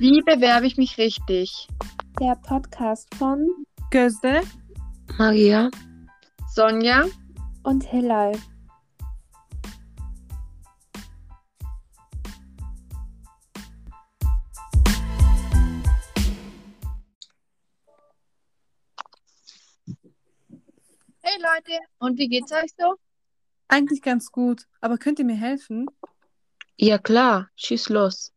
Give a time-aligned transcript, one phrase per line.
[0.00, 1.66] Wie bewerbe ich mich richtig?
[2.20, 3.48] Der Podcast von
[3.90, 4.42] Gözde,
[5.18, 5.70] Maria,
[6.54, 7.06] Sonja,
[7.64, 8.30] und Hilal.
[21.22, 22.94] Hey Leute, und wie geht's euch so?
[23.66, 25.86] eigentlich ganz gut, aber könnt ihr mir helfen?
[26.76, 28.32] ja klar, schieß los.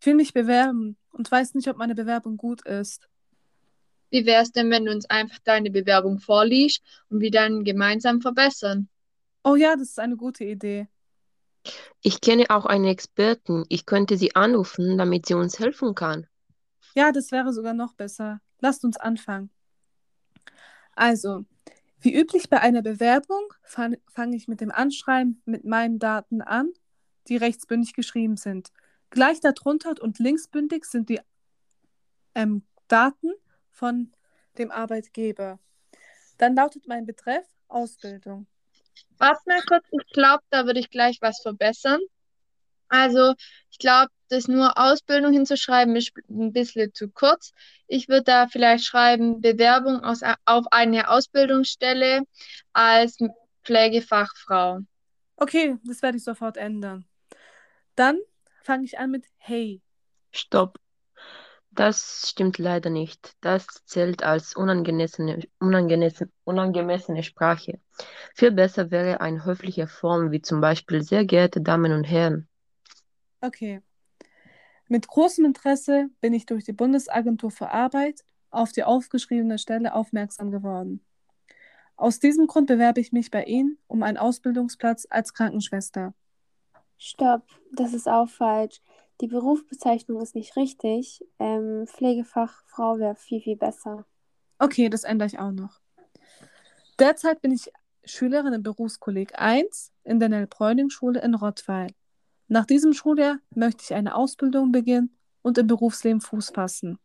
[0.00, 3.08] Ich will mich bewerben und weiß nicht, ob meine Bewerbung gut ist.
[4.10, 8.88] Wie wär's denn, wenn du uns einfach deine Bewerbung vorliest und wir dann gemeinsam verbessern?
[9.44, 10.88] Oh ja, das ist eine gute Idee.
[12.00, 13.64] Ich kenne auch einen Experten.
[13.68, 16.26] Ich könnte sie anrufen, damit sie uns helfen kann.
[16.94, 18.40] Ja, das wäre sogar noch besser.
[18.60, 19.50] Lasst uns anfangen.
[20.94, 21.44] Also,
[22.00, 26.72] wie üblich bei einer Bewerbung fange fang ich mit dem Anschreiben mit meinen Daten an,
[27.28, 28.70] die rechtsbündig geschrieben sind.
[29.10, 31.20] Gleich darunter und linksbündig sind die
[32.34, 33.32] ähm, Daten
[33.70, 34.12] von
[34.58, 35.58] dem Arbeitgeber.
[36.36, 38.46] Dann lautet mein Betreff Ausbildung.
[39.18, 42.00] Warte mal kurz, ich glaube, da würde ich gleich was verbessern.
[42.88, 43.34] Also,
[43.70, 47.52] ich glaube, das nur Ausbildung hinzuschreiben ist ein bisschen zu kurz.
[47.86, 52.22] Ich würde da vielleicht schreiben, Bewerbung aus, auf eine Ausbildungsstelle
[52.72, 53.18] als
[53.64, 54.80] Pflegefachfrau.
[55.36, 57.04] Okay, das werde ich sofort ändern.
[57.94, 58.18] Dann
[58.68, 59.80] fange ich an mit Hey.
[60.30, 60.78] Stopp.
[61.70, 63.32] Das stimmt leider nicht.
[63.40, 67.80] Das zählt als unangemessene, unangemessene, unangemessene Sprache.
[68.34, 72.46] Viel besser wäre eine höfliche Form, wie zum Beispiel sehr geehrte Damen und Herren.
[73.40, 73.80] Okay.
[74.88, 80.50] Mit großem Interesse bin ich durch die Bundesagentur für Arbeit auf die aufgeschriebene Stelle aufmerksam
[80.50, 81.02] geworden.
[81.96, 86.12] Aus diesem Grund bewerbe ich mich bei Ihnen um einen Ausbildungsplatz als Krankenschwester.
[86.98, 88.80] Stopp, das ist auch falsch.
[89.20, 91.24] Die Berufsbezeichnung ist nicht richtig.
[91.38, 94.04] Ähm, Pflegefachfrau wäre viel, viel besser.
[94.58, 95.80] Okay, das ändere ich auch noch.
[96.98, 97.72] Derzeit bin ich
[98.04, 101.88] Schülerin im Berufskolleg 1 in der Nell-Bräuning-Schule in Rottweil.
[102.48, 106.98] Nach diesem Schuljahr möchte ich eine Ausbildung beginnen und im Berufsleben Fuß fassen.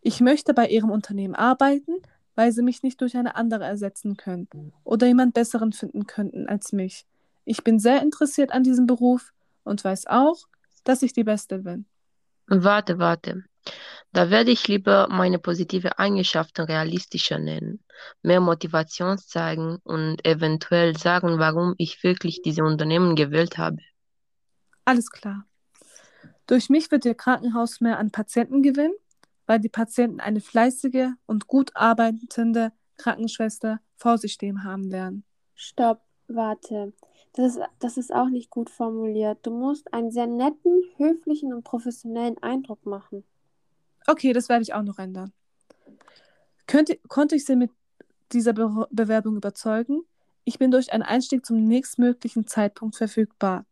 [0.00, 1.96] Ich möchte bei Ihrem Unternehmen arbeiten,
[2.36, 4.48] weil Sie mich nicht durch eine andere ersetzen können
[4.84, 7.06] oder jemand Besseren finden könnten als mich.
[7.46, 10.36] Ich bin sehr interessiert an diesem Beruf und weiß auch,
[10.84, 11.86] dass ich die Beste bin.
[12.48, 13.44] Warte, warte.
[14.12, 17.84] Da werde ich lieber meine positive Eigenschaften realistischer nennen,
[18.22, 23.78] mehr Motivation zeigen und eventuell sagen, warum ich wirklich diese Unternehmen gewählt habe.
[24.84, 25.46] Alles klar.
[26.46, 28.94] Durch mich wird Ihr Krankenhaus mehr an Patienten gewinnen,
[29.46, 35.24] weil die Patienten eine fleißige und gut arbeitende Krankenschwester vor sich stehen haben werden.
[35.54, 36.92] Stopp, warte.
[37.32, 39.38] Das ist, das ist auch nicht gut formuliert.
[39.42, 43.24] Du musst einen sehr netten, höflichen und professionellen Eindruck machen.
[44.06, 45.32] Okay, das werde ich auch noch ändern.
[46.66, 47.70] Könnte, konnte ich Sie mit
[48.32, 50.02] dieser Be Bewerbung überzeugen?
[50.44, 53.66] Ich bin durch einen Einstieg zum nächstmöglichen Zeitpunkt verfügbar.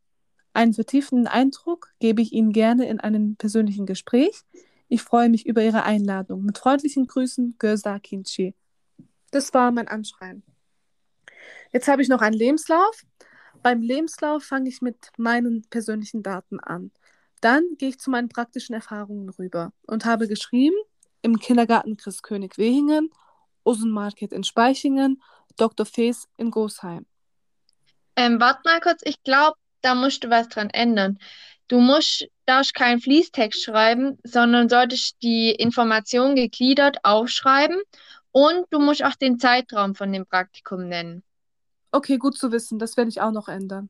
[0.53, 4.42] Einen vertiefenden Eindruck gebe ich Ihnen gerne in einem persönlichen Gespräch.
[4.88, 6.44] Ich freue mich über Ihre Einladung.
[6.44, 8.54] Mit freundlichen Grüßen, Gözda Kinci.
[9.31, 10.44] Das war mein Anschreiben.
[11.74, 13.02] Jetzt habe ich noch einen Lebenslauf.
[13.60, 16.92] Beim Lebenslauf fange ich mit meinen persönlichen Daten an.
[17.40, 20.76] Dann gehe ich zu meinen praktischen Erfahrungen rüber und habe geschrieben
[21.22, 23.10] im Kindergarten Chris König Wehingen,
[23.64, 25.20] Osen Market in Speichingen,
[25.56, 25.84] Dr.
[25.84, 27.06] Fees in Gosheim.
[28.14, 31.18] Ähm, warte mal kurz, ich glaube, da musst du was dran ändern.
[31.66, 37.82] Du musst, darfst keinen Fließtext schreiben, sondern solltest die Information gegliedert aufschreiben
[38.30, 41.24] und du musst auch den Zeitraum von dem Praktikum nennen.
[41.94, 43.88] Okay, gut zu wissen, das werde ich auch noch ändern.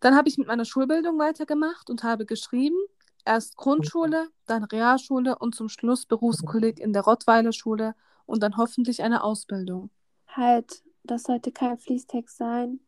[0.00, 2.78] Dann habe ich mit meiner Schulbildung weitergemacht und habe geschrieben,
[3.26, 7.94] erst Grundschule, dann Realschule und zum Schluss Berufskolleg in der Rottweiler Schule
[8.24, 9.90] und dann hoffentlich eine Ausbildung.
[10.28, 12.80] Halt, das sollte kein Fließtext sein.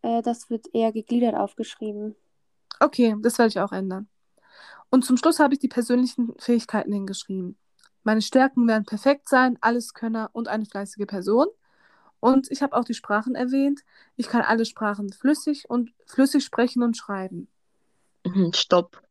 [0.00, 2.16] Äh, das wird eher gegliedert aufgeschrieben.
[2.80, 4.08] Okay, das werde ich auch ändern.
[4.88, 7.58] Und zum Schluss habe ich die persönlichen Fähigkeiten hingeschrieben.
[8.04, 11.48] Meine Stärken werden perfekt sein, Alleskönner und eine fleißige Person.
[12.20, 13.80] Und ich habe auch die Sprachen erwähnt.
[14.16, 17.48] Ich kann alle Sprachen flüssig und flüssig sprechen und schreiben.
[18.24, 19.02] Mhm, Stopp.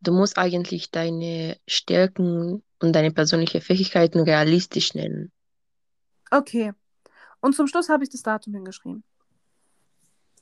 [0.00, 5.32] Du musst eigentlich deine Stärken und deine persönlichen Fähigkeiten realistisch nennen.
[6.30, 6.72] Okay.
[7.40, 9.04] Und zum Schluss habe ich das Datum hingeschrieben.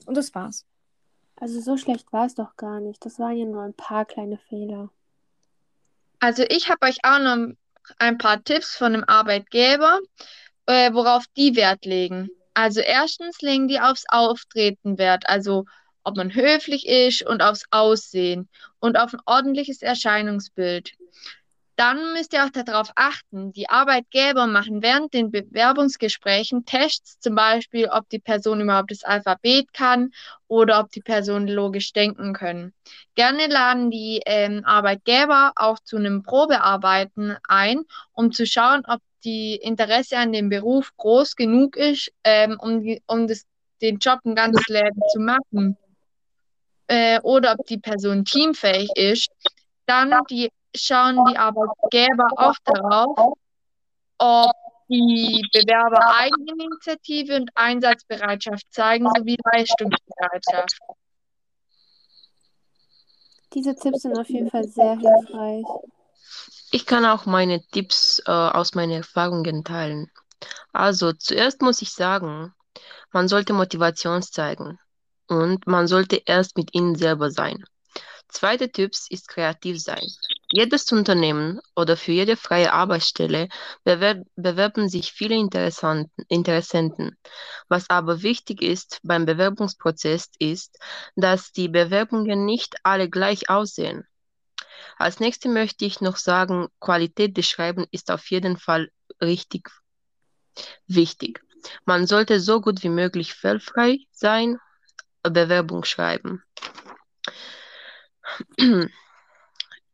[0.04, 0.64] Und das war's.
[1.36, 3.04] Also so schlecht war es doch gar nicht.
[3.04, 4.90] Das waren ja nur ein paar kleine Fehler.
[6.20, 7.54] Also ich habe euch auch noch
[7.98, 10.00] ein paar Tipps von dem Arbeitgeber,
[10.66, 12.28] äh, worauf die Wert legen.
[12.54, 15.64] Also erstens legen die aufs Auftreten Wert, also
[16.04, 18.48] ob man höflich ist und aufs Aussehen
[18.78, 20.92] und auf ein ordentliches Erscheinungsbild.
[21.76, 27.88] Dann müsst ihr auch darauf achten, die Arbeitgeber machen während den Bewerbungsgesprächen Tests, zum Beispiel,
[27.88, 30.12] ob die Person überhaupt das Alphabet kann
[30.48, 32.72] oder ob die Person logisch denken können.
[33.14, 37.82] Gerne laden die ähm, Arbeitgeber auch zu einem Probearbeiten ein,
[38.12, 43.26] um zu schauen, ob die Interesse an dem Beruf groß genug ist, ähm, um, um
[43.26, 43.44] das,
[43.82, 45.76] den Job ein ganzes Leben zu machen.
[46.86, 49.28] Äh, oder ob die Person teamfähig ist.
[49.86, 53.34] Dann die schauen die Arbeitgeber auch darauf,
[54.18, 54.52] ob
[54.88, 60.78] die Bewerber Eigeninitiative und Einsatzbereitschaft zeigen sowie Leistungsbereitschaft.
[63.52, 65.64] Diese Tipps sind auf jeden Fall sehr hilfreich.
[66.76, 70.10] Ich kann auch meine Tipps äh, aus meinen Erfahrungen teilen.
[70.74, 72.52] Also, zuerst muss ich sagen,
[73.14, 74.78] man sollte Motivation zeigen
[75.26, 77.64] und man sollte erst mit ihnen selber sein.
[78.28, 80.06] Zweiter Typ ist kreativ sein.
[80.52, 83.48] Jedes Unternehmen oder für jede freie Arbeitsstelle
[83.82, 85.36] bewer bewerben sich viele
[86.28, 87.16] Interessenten.
[87.68, 90.78] Was aber wichtig ist beim Bewerbungsprozess ist,
[91.14, 94.06] dass die Bewerbungen nicht alle gleich aussehen.
[94.96, 98.90] Als nächstes möchte ich noch sagen, Qualität des Schreibens ist auf jeden Fall
[99.20, 99.70] richtig
[100.86, 101.42] wichtig.
[101.84, 104.58] Man sollte so gut wie möglich fehlerfrei sein,
[105.22, 106.42] Bewerbung schreiben.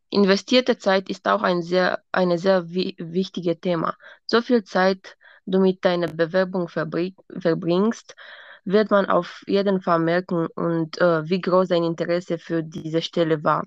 [0.09, 3.95] Investierte Zeit ist auch ein sehr, eine sehr wichtige Thema.
[4.27, 8.15] So viel Zeit du mit deiner Bewerbung verbringst,
[8.63, 13.43] wird man auf jeden Fall merken und äh, wie groß dein Interesse für diese Stelle
[13.43, 13.65] war.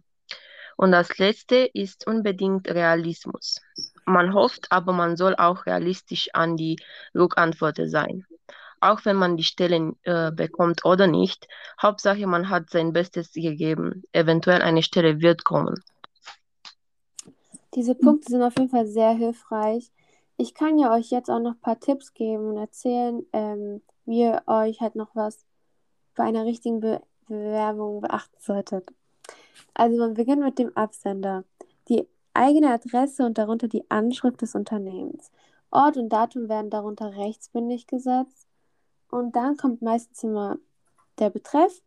[0.76, 3.60] Und das letzte ist unbedingt Realismus.
[4.04, 6.76] Man hofft, aber man soll auch realistisch an die
[7.14, 8.26] Rückantworten sein
[8.80, 11.48] auch wenn man die Stelle äh, bekommt oder nicht.
[11.80, 14.02] Hauptsache, man hat sein Bestes gegeben.
[14.12, 15.82] Eventuell eine Stelle wird kommen.
[17.74, 19.90] Diese Punkte sind auf jeden Fall sehr hilfreich.
[20.38, 24.20] Ich kann ja euch jetzt auch noch ein paar Tipps geben und erzählen, ähm, wie
[24.20, 25.44] ihr euch halt noch was
[26.14, 28.86] bei einer richtigen Be Bewerbung beachten solltet.
[29.74, 31.44] Also man beginnt mit dem Absender.
[31.88, 35.30] Die eigene Adresse und darunter die Anschrift des Unternehmens.
[35.70, 38.46] Ort und Datum werden darunter rechtsbündig gesetzt.
[39.10, 40.58] Und dann kommt meistens immer
[41.18, 41.82] der Betreff.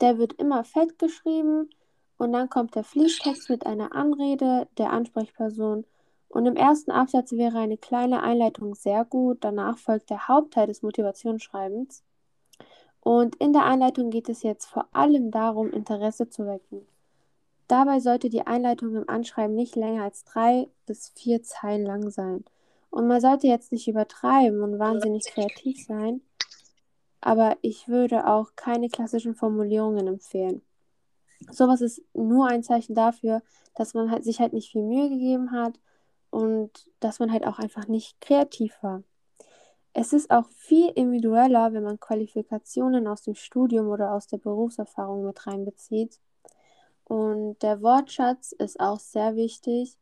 [0.00, 1.70] Der wird immer fett geschrieben.
[2.16, 5.84] Und dann kommt der Fließtext mit einer Anrede der Ansprechperson.
[6.28, 9.38] Und im ersten Absatz wäre eine kleine Einleitung sehr gut.
[9.42, 12.02] Danach folgt der Hauptteil des Motivationsschreibens.
[13.00, 16.86] Und in der Einleitung geht es jetzt vor allem darum, Interesse zu wecken.
[17.68, 22.44] Dabei sollte die Einleitung im Anschreiben nicht länger als drei bis vier Zeilen lang sein.
[22.90, 26.20] Und man sollte jetzt nicht übertreiben und wahnsinnig kreativ sein,
[27.20, 30.62] aber ich würde auch keine klassischen Formulierungen empfehlen.
[31.50, 33.42] Sowas ist nur ein Zeichen dafür,
[33.74, 35.80] dass man halt sich halt nicht viel Mühe gegeben hat
[36.30, 36.70] und
[37.00, 39.02] dass man halt auch einfach nicht kreativ war.
[39.92, 45.24] Es ist auch viel individueller, wenn man Qualifikationen aus dem Studium oder aus der Berufserfahrung
[45.24, 46.20] mit reinbezieht.
[47.04, 49.96] Und der Wortschatz ist auch sehr wichtig.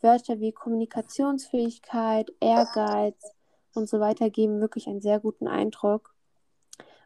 [0.00, 3.32] Wörter wie Kommunikationsfähigkeit, Ehrgeiz
[3.74, 6.14] und so weiter geben wirklich einen sehr guten Eindruck.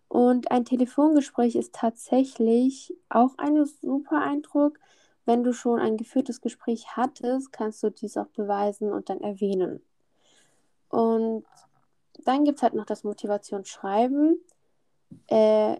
[0.09, 4.79] Und ein Telefongespräch ist tatsächlich auch ein super Eindruck.
[5.25, 9.83] Wenn du schon ein geführtes Gespräch hattest, kannst du dies auch beweisen und dann erwähnen.
[10.89, 11.45] Und
[12.25, 14.41] dann gibt es halt noch das Motivationsschreiben,
[15.27, 15.77] äh,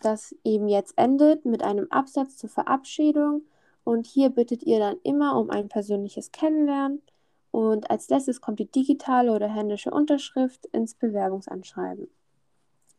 [0.00, 3.42] das eben jetzt endet mit einem Absatz zur Verabschiedung.
[3.84, 7.02] Und hier bittet ihr dann immer um ein persönliches Kennenlernen.
[7.50, 12.08] Und als letztes kommt die digitale oder händische Unterschrift ins Bewerbungsanschreiben.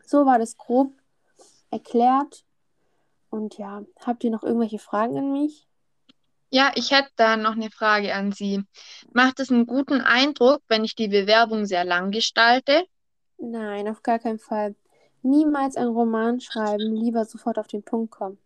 [0.05, 0.93] So war das grob
[1.70, 2.43] erklärt.
[3.29, 5.67] Und ja, habt ihr noch irgendwelche Fragen an mich?
[6.50, 8.62] Ja, ich hätte da noch eine Frage an Sie.
[9.13, 12.84] Macht es einen guten Eindruck, wenn ich die Bewerbung sehr lang gestalte?
[13.38, 14.75] Nein, auf gar keinen Fall.
[15.24, 18.38] Niemals einen Roman schreiben, lieber sofort auf den Punkt kommen.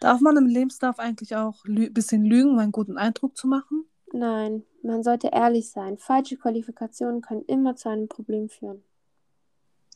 [0.00, 3.84] Darf man im Lebenslauf eigentlich auch ein bisschen lügen, um einen guten Eindruck zu machen?
[4.12, 5.96] Nein, man sollte ehrlich sein.
[5.98, 8.82] Falsche Qualifikationen können immer zu einem Problem führen.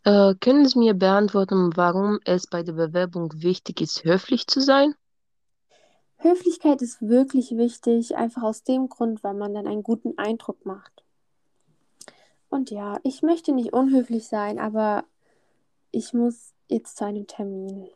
[0.04, 4.94] Äh, können Sie mir beantworten, warum es bei der Bewerbung wichtig ist, höflich zu sein?
[6.18, 11.04] Höflichkeit ist wirklich wichtig, einfach aus dem Grund, weil man dann einen guten Eindruck macht.
[12.49, 15.04] Und ja, ich möchte nicht unhöflich sein, aber
[15.90, 17.88] ich muss jetzt zu einem Termin.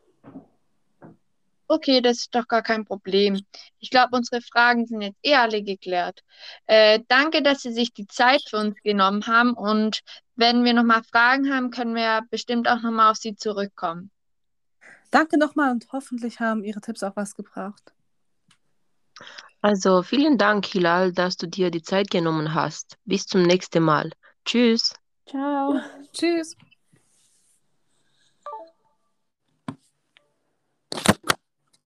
[1.69, 3.41] Okay, das ist doch gar kein Problem.
[3.79, 6.25] Ich glaube, unsere Fragen sind jetzt eh alle geklärt.
[6.67, 10.01] Äh, danke, dass Sie sich die Zeit für uns genommen haben und
[10.35, 14.11] wenn wir nochmal Fragen haben, können wir bestimmt auch nochmal auf Sie zurückkommen.
[15.13, 17.93] Danke nochmal und hoffentlich haben Ihre Tipps auch was gebracht.
[19.61, 22.97] Also vielen Dank, Hilal, dass du dir die Zeit genommen hast.
[23.05, 24.11] Bis zum nächsten Mal.
[24.45, 24.95] Tschüss.
[25.27, 25.81] Ciao.
[26.13, 26.57] Tschüss.